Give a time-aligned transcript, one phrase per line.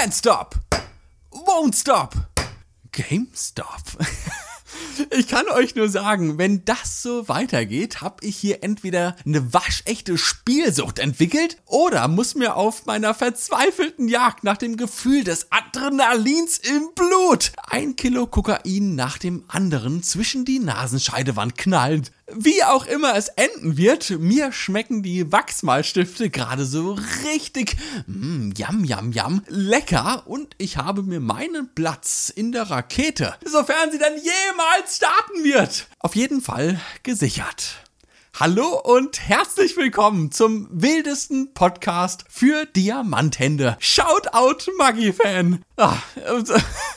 [0.00, 0.54] Can't stop.
[1.30, 2.14] Won't stop.
[2.90, 3.98] GameStop.
[5.10, 10.18] Ich kann euch nur sagen, wenn das so weitergeht, habe ich hier entweder eine waschechte
[10.18, 16.90] Spielsucht entwickelt oder muss mir auf meiner verzweifelten Jagd nach dem Gefühl des Adrenalins im
[16.94, 22.06] Blut ein Kilo Kokain nach dem anderen zwischen die Nasenscheidewand knallen.
[22.34, 27.76] Wie auch immer es enden wird, mir schmecken die Wachsmalstifte gerade so richtig.
[28.06, 30.26] Mm, yam yam yam lecker.
[30.26, 35.88] Und ich habe mir meinen Platz in der Rakete, sofern sie dann jemals starten wird,
[35.98, 37.89] auf jeden Fall gesichert.
[38.38, 43.76] Hallo und herzlich willkommen zum wildesten Podcast für Diamanthände.
[43.80, 45.62] Shoutout Maggi-Fan.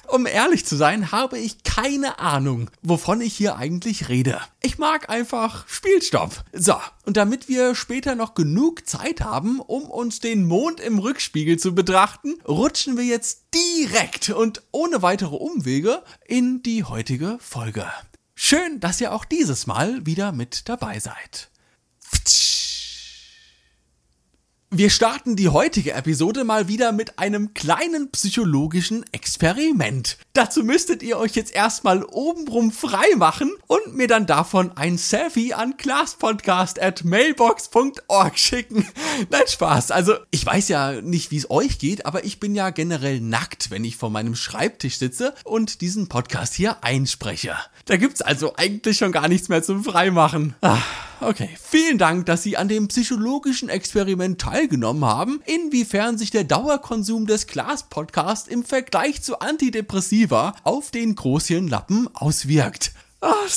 [0.08, 4.40] Um ehrlich zu sein, habe ich keine Ahnung, wovon ich hier eigentlich rede.
[4.62, 6.44] Ich mag einfach Spielstopp.
[6.54, 6.76] So,
[7.06, 11.74] und damit wir später noch genug Zeit haben, um uns den Mond im Rückspiegel zu
[11.74, 17.88] betrachten, rutschen wir jetzt direkt und ohne weitere Umwege in die heutige Folge.
[18.36, 21.50] Schön, dass ihr auch dieses Mal wieder mit dabei seid.
[24.76, 30.18] Wir starten die heutige Episode mal wieder mit einem kleinen psychologischen Experiment.
[30.34, 35.54] Dazu müsstet ihr euch jetzt erstmal obenrum frei machen und mir dann davon ein Selfie
[35.54, 38.88] an classpodcast at mailbox.org schicken.
[39.30, 39.92] Nein, Spaß.
[39.92, 43.70] Also, ich weiß ja nicht, wie es euch geht, aber ich bin ja generell nackt,
[43.70, 47.56] wenn ich vor meinem Schreibtisch sitze und diesen Podcast hier einspreche.
[47.86, 50.56] Da gibt's also eigentlich schon gar nichts mehr zum Freimachen.
[50.62, 50.82] Ah.
[51.26, 57.28] Okay, vielen Dank, dass Sie an dem psychologischen Experiment teilgenommen haben, inwiefern sich der Dauerkonsum
[57.28, 62.92] des Glas-Podcasts im Vergleich zu Antidepressiva auf den Großhirnlappen auswirkt.
[63.22, 63.32] Oh,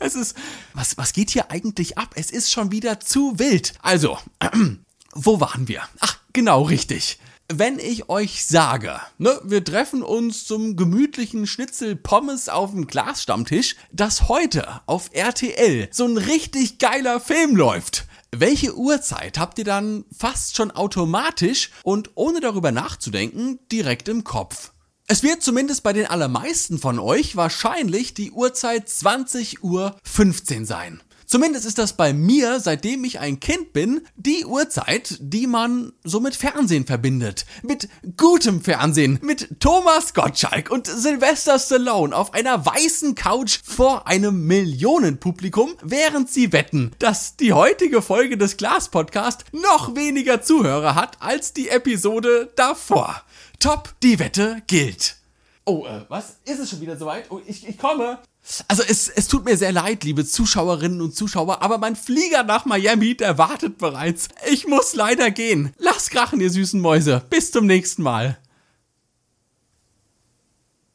[0.00, 0.36] es ist.
[0.74, 2.14] Was, was geht hier eigentlich ab?
[2.16, 3.74] Es ist schon wieder zu wild.
[3.80, 4.48] Also, äh,
[5.12, 5.82] wo waren wir?
[6.00, 7.20] Ach, genau richtig
[7.58, 13.76] wenn ich euch sage, ne, wir treffen uns zum gemütlichen Schnitzel Pommes auf dem Glasstammtisch,
[13.92, 18.06] dass heute auf RTL so ein richtig geiler Film läuft.
[18.30, 24.72] Welche Uhrzeit habt ihr dann fast schon automatisch und ohne darüber nachzudenken direkt im Kopf?
[25.06, 31.02] Es wird zumindest bei den allermeisten von euch wahrscheinlich die Uhrzeit 20 Uhr 15 sein.
[31.32, 36.20] Zumindest ist das bei mir, seitdem ich ein Kind bin, die Uhrzeit, die man so
[36.20, 37.46] mit Fernsehen verbindet.
[37.62, 37.88] Mit
[38.18, 45.70] gutem Fernsehen, mit Thomas Gottschalk und Sylvester Stallone auf einer weißen Couch vor einem Millionenpublikum,
[45.82, 51.54] während sie wetten, dass die heutige Folge des Glas Podcast noch weniger Zuhörer hat als
[51.54, 53.22] die Episode davor.
[53.58, 55.16] Top, die Wette gilt.
[55.64, 56.36] Oh, äh, was?
[56.44, 57.30] Ist es schon wieder soweit?
[57.30, 58.18] Oh, ich, ich komme.
[58.66, 62.64] Also es, es tut mir sehr leid, liebe Zuschauerinnen und Zuschauer, aber mein Flieger nach
[62.64, 64.28] Miami, der wartet bereits.
[64.50, 65.72] Ich muss leider gehen.
[65.78, 67.22] Lasst krachen, ihr süßen Mäuse.
[67.30, 68.38] Bis zum nächsten Mal.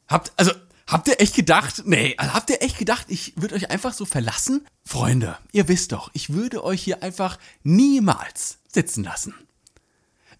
[0.08, 0.52] Habt, also,
[0.86, 4.04] habt ihr echt gedacht, nee, also habt ihr echt gedacht, ich würde euch einfach so
[4.04, 4.66] verlassen?
[4.84, 9.34] Freunde, ihr wisst doch, ich würde euch hier einfach niemals sitzen lassen.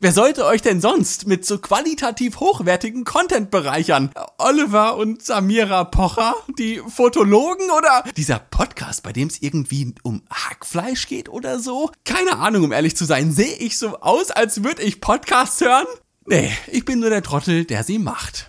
[0.00, 4.12] Wer sollte euch denn sonst mit so qualitativ hochwertigen Content bereichern?
[4.38, 11.08] Oliver und Samira Pocher, die Fotologen oder dieser Podcast, bei dem es irgendwie um Hackfleisch
[11.08, 11.91] geht oder so?
[12.04, 13.32] Keine Ahnung, um ehrlich zu sein.
[13.32, 15.87] Sehe ich so aus, als würde ich Podcasts hören?
[16.26, 18.47] Nee, ich bin nur der Trottel, der sie macht.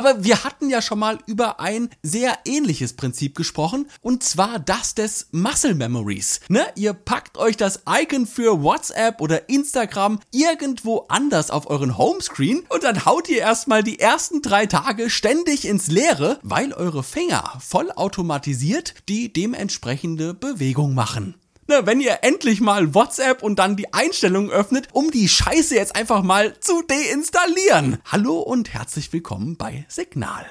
[0.00, 4.94] Aber wir hatten ja schon mal über ein sehr ähnliches Prinzip gesprochen, und zwar das
[4.94, 6.40] des Muscle Memories.
[6.48, 6.66] Ne?
[6.74, 12.82] Ihr packt euch das Icon für WhatsApp oder Instagram irgendwo anders auf euren Homescreen und
[12.82, 18.94] dann haut ihr erstmal die ersten drei Tage ständig ins Leere, weil eure Finger vollautomatisiert
[19.10, 21.34] die dementsprechende Bewegung machen.
[21.70, 25.94] Ne, wenn ihr endlich mal WhatsApp und dann die Einstellungen öffnet, um die Scheiße jetzt
[25.94, 27.98] einfach mal zu deinstallieren.
[28.06, 30.44] Hallo und herzlich willkommen bei Signal.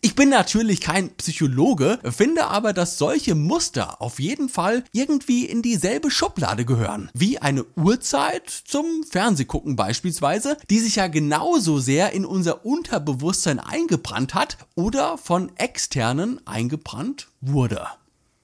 [0.00, 5.60] Ich bin natürlich kein Psychologe, finde aber, dass solche Muster auf jeden Fall irgendwie in
[5.60, 7.10] dieselbe Schublade gehören.
[7.14, 14.34] Wie eine Uhrzeit zum Fernsehgucken beispielsweise, die sich ja genauso sehr in unser Unterbewusstsein eingebrannt
[14.34, 17.88] hat oder von externen eingebrannt wurde.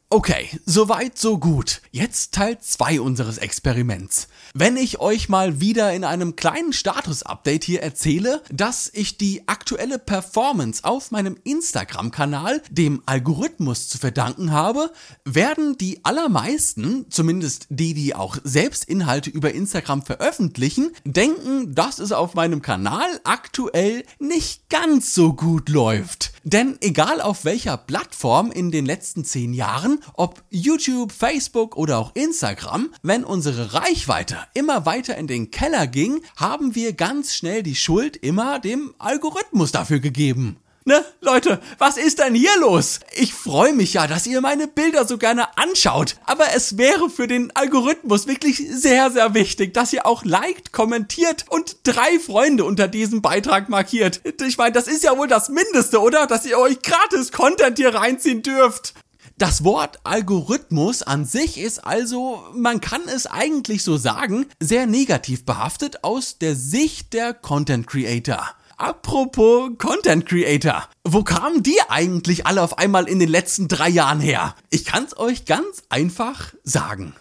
[0.08, 1.82] Okay, soweit, so gut.
[1.91, 4.29] Jetzt Teil 2 unseres Experiments.
[4.55, 9.99] Wenn ich euch mal wieder in einem kleinen Status-Update hier erzähle, dass ich die aktuelle
[9.99, 14.93] Performance auf meinem Instagram-Kanal dem Algorithmus zu verdanken habe,
[15.25, 22.12] werden die allermeisten, zumindest die, die auch selbst Inhalte über Instagram veröffentlichen, denken, dass es
[22.12, 26.36] auf meinem Kanal aktuell nicht ganz so gut läuft.
[26.48, 32.14] Denn egal auf welcher Plattform in den letzten zehn Jahren, ob YouTube, Facebook oder auch
[32.14, 37.75] Instagram, wenn unsere Reichweite immer weiter in den Keller ging, haben wir ganz schnell die
[37.75, 40.56] Schuld immer dem Algorithmus dafür gegeben.
[40.88, 43.00] Ne, Leute, was ist denn hier los?
[43.17, 47.27] Ich freue mich ja, dass ihr meine Bilder so gerne anschaut, aber es wäre für
[47.27, 52.87] den Algorithmus wirklich sehr, sehr wichtig, dass ihr auch liked, kommentiert und drei Freunde unter
[52.87, 54.21] diesem Beitrag markiert.
[54.47, 56.29] Ich meine, das ist ja wohl das Mindeste, oder?
[56.29, 58.94] Dass ihr euch gratis Content hier reinziehen dürft.
[59.39, 65.44] Das Wort Algorithmus an sich ist also, man kann es eigentlich so sagen, sehr negativ
[65.44, 68.55] behaftet aus der Sicht der Content Creator.
[68.78, 70.87] Apropos Content Creator.
[71.02, 74.55] Wo kamen die eigentlich alle auf einmal in den letzten drei Jahren her?
[74.69, 77.14] Ich kann's euch ganz einfach sagen.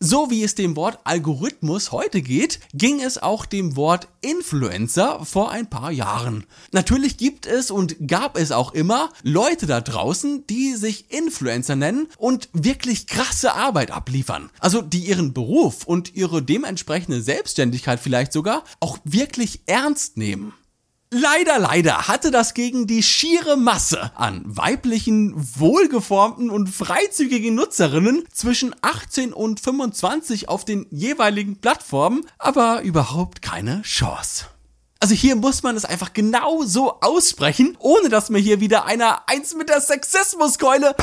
[0.00, 5.50] So wie es dem Wort Algorithmus heute geht, ging es auch dem Wort Influencer vor
[5.50, 6.44] ein paar Jahren.
[6.72, 12.08] Natürlich gibt es und gab es auch immer Leute da draußen, die sich Influencer nennen
[12.16, 14.48] und wirklich krasse Arbeit abliefern.
[14.60, 20.54] Also die ihren Beruf und ihre dementsprechende Selbstständigkeit vielleicht sogar auch wirklich ernst nehmen.
[21.14, 28.74] Leider, leider hatte das gegen die schiere Masse an weiblichen, wohlgeformten und freizügigen Nutzerinnen zwischen
[28.80, 34.46] 18 und 25 auf den jeweiligen Plattformen aber überhaupt keine Chance.
[35.00, 39.28] Also hier muss man es einfach genau so aussprechen, ohne dass mir hier wieder einer
[39.28, 40.96] eins mit der Sexismuskeule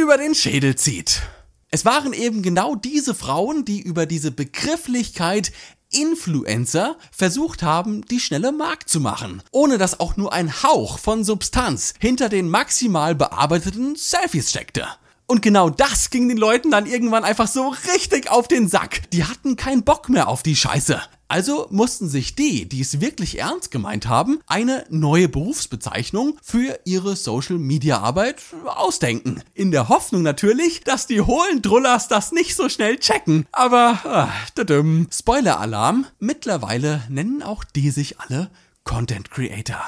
[0.00, 1.22] über den Schädel zieht.
[1.70, 5.52] Es waren eben genau diese Frauen, die über diese Begrifflichkeit
[5.94, 11.24] Influencer versucht haben, die schnelle Markt zu machen, ohne dass auch nur ein Hauch von
[11.24, 14.86] Substanz hinter den maximal bearbeiteten Selfies steckte.
[15.26, 19.10] Und genau das ging den Leuten dann irgendwann einfach so richtig auf den Sack.
[19.10, 21.00] Die hatten keinen Bock mehr auf die Scheiße.
[21.28, 27.16] Also mussten sich die, die es wirklich ernst gemeint haben, eine neue Berufsbezeichnung für ihre
[27.16, 29.42] Social Media Arbeit ausdenken.
[29.54, 33.46] In der Hoffnung natürlich, dass die hohlen Drullers das nicht so schnell checken.
[33.52, 38.50] Aber, äh, Spoiler-Alarm, mittlerweile nennen auch die sich alle
[38.84, 39.82] Content Creator.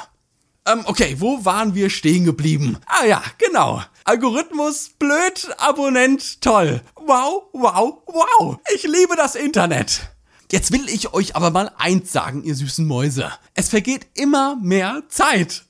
[0.66, 2.78] Ähm, okay, wo waren wir stehen geblieben?
[2.86, 3.82] Ah ja, genau.
[4.04, 6.80] Algorithmus, blöd, Abonnent, toll.
[6.96, 8.58] Wow, wow, wow.
[8.74, 10.10] Ich liebe das Internet.
[10.50, 13.31] Jetzt will ich euch aber mal eins sagen, ihr süßen Mäuse.
[13.54, 15.66] Es vergeht immer mehr Zeit.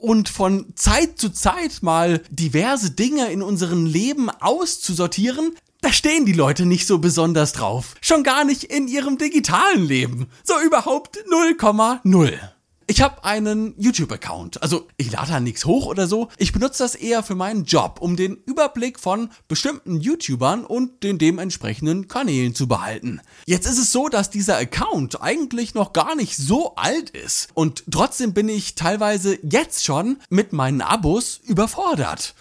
[0.00, 6.32] Und von Zeit zu Zeit mal diverse Dinge in unserem Leben auszusortieren, da stehen die
[6.32, 7.94] Leute nicht so besonders drauf.
[8.00, 10.28] Schon gar nicht in ihrem digitalen Leben.
[10.42, 12.38] So überhaupt 0,0.
[12.90, 14.64] Ich habe einen YouTube-Account.
[14.64, 16.28] Also ich lade da nichts hoch oder so.
[16.38, 21.16] Ich benutze das eher für meinen Job, um den Überblick von bestimmten YouTubern und den
[21.16, 23.20] dementsprechenden Kanälen zu behalten.
[23.46, 27.50] Jetzt ist es so, dass dieser Account eigentlich noch gar nicht so alt ist.
[27.54, 32.34] Und trotzdem bin ich teilweise jetzt schon mit meinen Abos überfordert.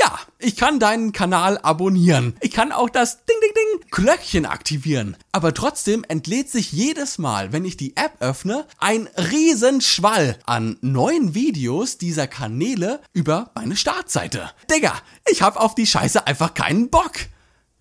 [0.00, 2.36] Ja, ich kann deinen Kanal abonnieren.
[2.40, 5.16] Ich kann auch das Ding Ding Ding Glöckchen aktivieren.
[5.32, 11.34] Aber trotzdem entlädt sich jedes Mal, wenn ich die App öffne, ein Riesenschwall an neuen
[11.34, 14.50] Videos dieser Kanäle über meine Startseite.
[14.70, 14.94] Digga,
[15.30, 17.12] ich hab auf die Scheiße einfach keinen Bock.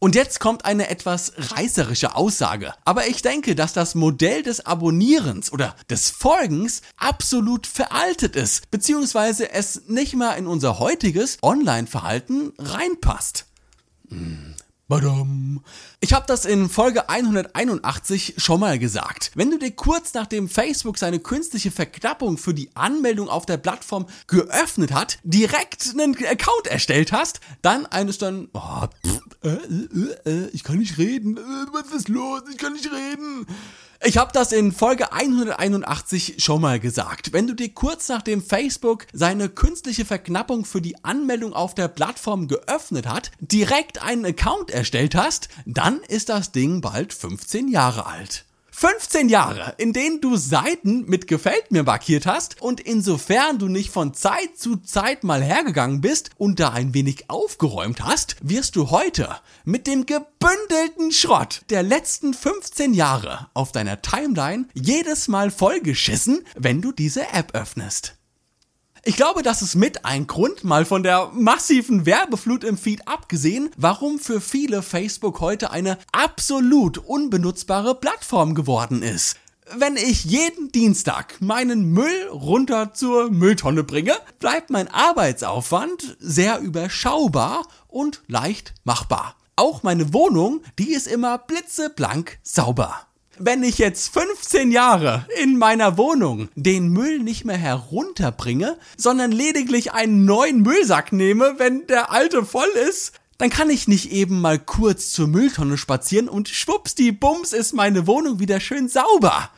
[0.03, 2.73] Und jetzt kommt eine etwas reißerische Aussage.
[2.85, 9.51] Aber ich denke, dass das Modell des Abonnierens oder des Folgens absolut veraltet ist, beziehungsweise
[9.51, 13.45] es nicht mal in unser heutiges Online-Verhalten reinpasst.
[14.09, 14.55] Hm.
[16.01, 19.31] Ich habe das in Folge 181 schon mal gesagt.
[19.35, 24.07] Wenn du dir kurz nachdem Facebook seine künstliche Verknappung für die Anmeldung auf der Plattform
[24.27, 28.87] geöffnet hat, direkt einen Account erstellt hast, dann eines dann, oh,
[29.43, 33.47] äh, äh, äh, ich kann nicht reden, äh, was ist los, ich kann nicht reden.
[34.03, 37.33] Ich habe das in Folge 181 schon mal gesagt.
[37.33, 42.47] Wenn du dir kurz nachdem Facebook seine künstliche Verknappung für die Anmeldung auf der Plattform
[42.47, 48.45] geöffnet hat, direkt einen Account erstellt hast, dann ist das Ding bald 15 Jahre alt.
[48.71, 53.91] 15 Jahre, in denen du Seiten mit Gefällt mir markiert hast und insofern du nicht
[53.91, 58.89] von Zeit zu Zeit mal hergegangen bist und da ein wenig aufgeräumt hast, wirst du
[58.89, 59.29] heute
[59.65, 66.81] mit dem gebündelten Schrott der letzten 15 Jahre auf deiner Timeline jedes Mal vollgeschissen, wenn
[66.81, 68.15] du diese App öffnest.
[69.03, 73.71] Ich glaube, das ist mit ein Grund, mal von der massiven Werbeflut im Feed abgesehen,
[73.75, 79.37] warum für viele Facebook heute eine absolut unbenutzbare Plattform geworden ist.
[79.75, 87.65] Wenn ich jeden Dienstag meinen Müll runter zur Mülltonne bringe, bleibt mein Arbeitsaufwand sehr überschaubar
[87.87, 89.35] und leicht machbar.
[89.55, 93.07] Auch meine Wohnung, die ist immer blitzeblank sauber.
[93.43, 99.93] Wenn ich jetzt 15 Jahre in meiner Wohnung den Müll nicht mehr herunterbringe, sondern lediglich
[99.93, 104.59] einen neuen Müllsack nehme, wenn der alte voll ist, dann kann ich nicht eben mal
[104.59, 109.49] kurz zur Mülltonne spazieren und schwupps die Bums ist meine Wohnung wieder schön sauber.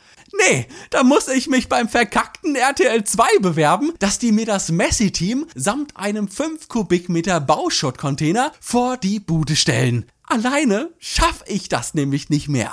[0.48, 5.46] Nee, da muss ich mich beim verkackten RTL 2 bewerben, dass die mir das Messi-Team
[5.56, 10.06] samt einem 5 Kubikmeter Bauschuttcontainer vor die Bude stellen.
[10.24, 12.72] Alleine schaff ich das nämlich nicht mehr.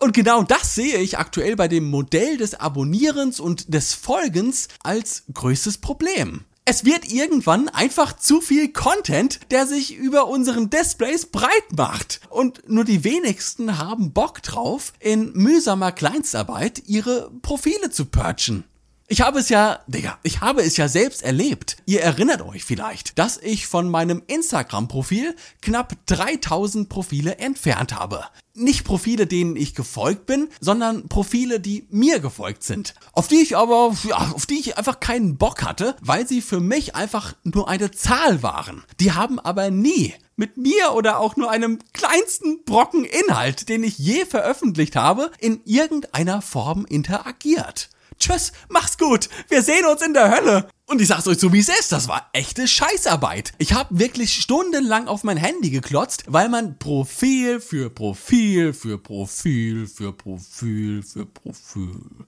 [0.00, 5.24] Und genau das sehe ich aktuell bei dem Modell des Abonnierens und des Folgens als
[5.32, 6.44] größtes Problem.
[6.66, 12.20] Es wird irgendwann einfach zu viel Content, der sich über unseren Displays breit macht.
[12.30, 18.64] Und nur die wenigsten haben Bock drauf, in mühsamer Kleinstarbeit ihre Profile zu purchen.
[19.06, 21.76] Ich habe es ja, Digga, ich habe es ja selbst erlebt.
[21.84, 28.24] Ihr erinnert euch vielleicht, dass ich von meinem Instagram-Profil knapp 3000 Profile entfernt habe.
[28.54, 32.94] Nicht Profile, denen ich gefolgt bin, sondern Profile, die mir gefolgt sind.
[33.12, 36.60] Auf die ich aber, ja, auf die ich einfach keinen Bock hatte, weil sie für
[36.60, 38.84] mich einfach nur eine Zahl waren.
[39.00, 43.98] Die haben aber nie mit mir oder auch nur einem kleinsten Brocken Inhalt, den ich
[43.98, 47.90] je veröffentlicht habe, in irgendeiner Form interagiert.
[48.18, 49.28] Tschüss, mach's gut.
[49.48, 50.68] Wir sehen uns in der Hölle.
[50.86, 53.52] Und ich sag's euch so, wie es ist, das war echte Scheißarbeit.
[53.58, 59.86] Ich habe wirklich stundenlang auf mein Handy geklotzt, weil man Profil für Profil für Profil
[59.86, 62.26] für Profil für Profil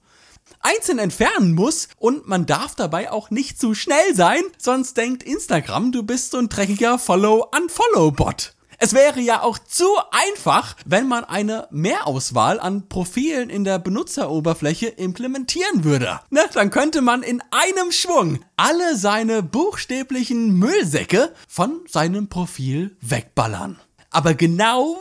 [0.59, 5.91] einzeln entfernen muss und man darf dabei auch nicht zu schnell sein, sonst denkt Instagram,
[5.91, 8.56] du bist so ein dreckiger Follow-Unfollow-Bot.
[8.79, 14.85] Es wäre ja auch zu einfach, wenn man eine Mehrauswahl an Profilen in der Benutzeroberfläche
[14.85, 16.19] implementieren würde.
[16.29, 16.41] Ne?
[16.53, 23.79] Dann könnte man in einem Schwung alle seine buchstäblichen Müllsäcke von seinem Profil wegballern.
[24.11, 24.95] Aber genau,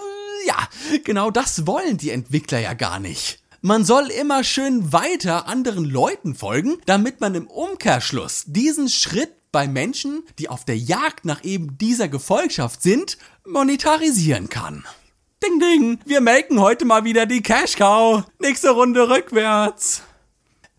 [0.47, 0.57] ja,
[1.05, 3.43] genau das wollen die Entwickler ja gar nicht.
[3.61, 9.69] Man soll immer schön weiter anderen Leuten folgen, damit man im Umkehrschluss diesen Schritt bei
[9.69, 13.17] Menschen, die auf der Jagd nach eben dieser Gefolgschaft sind,
[13.49, 14.85] monetarisieren kann.
[15.43, 18.25] Ding ding, wir melken heute mal wieder die Cash Cow.
[18.39, 20.03] Nächste Runde rückwärts.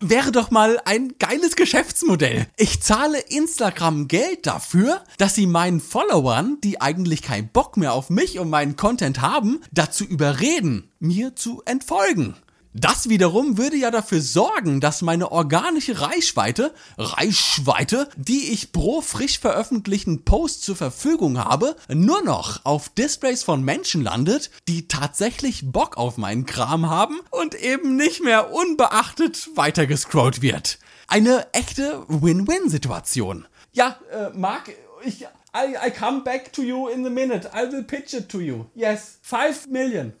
[0.00, 2.46] Wäre doch mal ein geiles Geschäftsmodell.
[2.56, 8.08] Ich zahle Instagram Geld dafür, dass sie meinen Followern, die eigentlich keinen Bock mehr auf
[8.08, 12.36] mich und meinen Content haben, dazu überreden, mir zu entfolgen.
[12.80, 19.40] Das wiederum würde ja dafür sorgen, dass meine organische Reichweite, Reichweite, die ich pro frisch
[19.40, 25.96] veröffentlichten Post zur Verfügung habe, nur noch auf Displays von Menschen landet, die tatsächlich Bock
[25.96, 30.78] auf meinen Kram haben und eben nicht mehr unbeachtet weitergescrollt wird.
[31.08, 33.46] Eine echte Win-Win-Situation.
[33.72, 34.70] Ja, äh, Marc,
[35.04, 37.50] ich, I, I come back to you in a minute.
[37.52, 38.66] I will pitch it to you.
[38.74, 40.12] Yes, 5 million.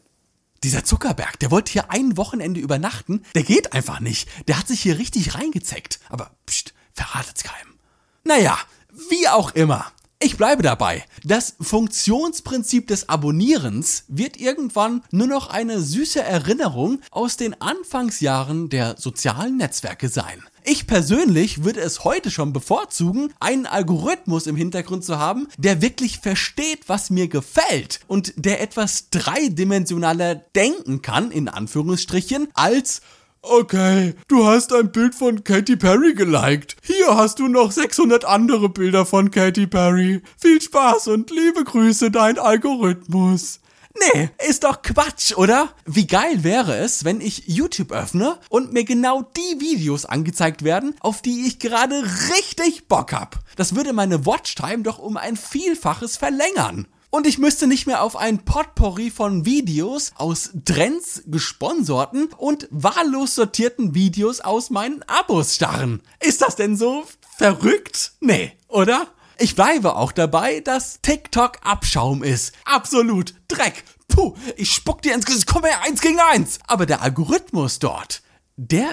[0.64, 3.22] Dieser Zuckerberg, der wollte hier ein Wochenende übernachten.
[3.34, 4.28] Der geht einfach nicht.
[4.48, 6.00] Der hat sich hier richtig reingezeckt.
[6.08, 7.74] Aber pst, verratet's keinem.
[8.24, 8.58] Naja,
[9.10, 9.92] wie auch immer.
[10.20, 11.04] Ich bleibe dabei.
[11.22, 18.96] Das Funktionsprinzip des Abonnierens wird irgendwann nur noch eine süße Erinnerung aus den Anfangsjahren der
[18.98, 20.42] sozialen Netzwerke sein.
[20.64, 26.18] Ich persönlich würde es heute schon bevorzugen, einen Algorithmus im Hintergrund zu haben, der wirklich
[26.18, 33.02] versteht, was mir gefällt und der etwas dreidimensionaler denken kann, in Anführungsstrichen, als
[33.50, 36.76] Okay, du hast ein Bild von Katy Perry geliked.
[36.82, 40.20] Hier hast du noch 600 andere Bilder von Katy Perry.
[40.36, 43.60] Viel Spaß und liebe Grüße, dein Algorithmus.
[44.12, 45.70] Nee, ist doch Quatsch, oder?
[45.86, 50.94] Wie geil wäre es, wenn ich YouTube öffne und mir genau die Videos angezeigt werden,
[51.00, 52.02] auf die ich gerade
[52.36, 53.38] richtig Bock hab.
[53.56, 56.86] Das würde meine Watchtime doch um ein Vielfaches verlängern.
[57.10, 63.34] Und ich müsste nicht mehr auf ein Potpourri von Videos aus Trends gesponserten und wahllos
[63.34, 66.02] sortierten Videos aus meinen Abos starren.
[66.20, 67.06] Ist das denn so
[67.38, 68.12] verrückt?
[68.20, 69.06] Nee, oder?
[69.38, 72.52] Ich bleibe auch dabei, dass TikTok Abschaum ist.
[72.66, 73.84] Absolut Dreck.
[74.08, 75.46] Puh, ich spuck dir ins Gesicht.
[75.46, 76.58] Komm her, eins gegen eins.
[76.66, 78.20] Aber der Algorithmus dort,
[78.60, 78.88] der,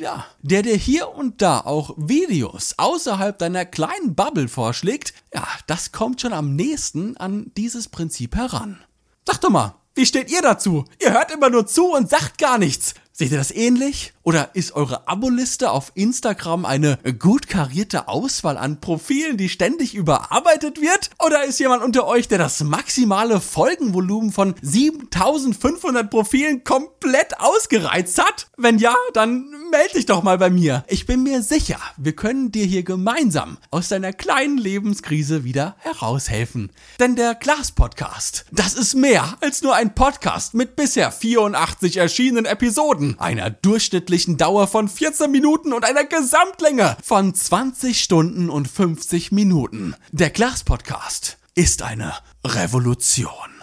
[0.00, 5.90] ja, der dir hier und da auch Videos außerhalb deiner kleinen Bubble vorschlägt, ja, das
[5.90, 8.78] kommt schon am nächsten an dieses Prinzip heran.
[9.26, 10.84] Sag doch mal, wie steht ihr dazu?
[11.02, 12.94] Ihr hört immer nur zu und sagt gar nichts.
[13.10, 14.12] Seht ihr das ähnlich?
[14.28, 20.82] Oder ist eure Aboliste auf Instagram eine gut karierte Auswahl an Profilen, die ständig überarbeitet
[20.82, 21.08] wird?
[21.24, 28.48] Oder ist jemand unter euch, der das maximale Folgenvolumen von 7500 Profilen komplett ausgereizt hat?
[28.58, 30.84] Wenn ja, dann melde dich doch mal bei mir.
[30.88, 36.70] Ich bin mir sicher, wir können dir hier gemeinsam aus deiner kleinen Lebenskrise wieder heraushelfen.
[37.00, 42.44] Denn der Glas Podcast, das ist mehr als nur ein Podcast mit bisher 84 erschienenen
[42.44, 49.30] Episoden einer durchschnittlichen Dauer von 14 Minuten und einer Gesamtlänge von 20 Stunden und 50
[49.30, 49.94] Minuten.
[50.10, 52.12] Der Glas Podcast ist eine
[52.44, 53.58] Revolution.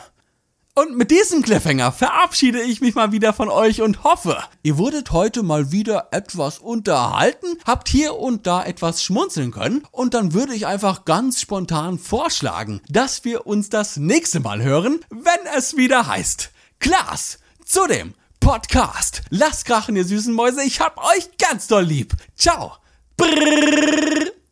[0.78, 5.12] Und mit diesem Cliffhanger verabschiede ich mich mal wieder von euch und hoffe, ihr wurdet
[5.12, 10.54] heute mal wieder etwas unterhalten, habt hier und da etwas schmunzeln können und dann würde
[10.54, 16.08] ich einfach ganz spontan vorschlagen, dass wir uns das nächste Mal hören, wenn es wieder
[16.08, 18.14] heißt Glas zu dem
[18.46, 19.24] Podcast.
[19.32, 20.64] Lasst krachen, ihr süßen Mäuse.
[20.64, 22.14] Ich hab euch ganz doll lieb.
[22.36, 22.74] Ciao.
[23.18, 24.45] Brrr.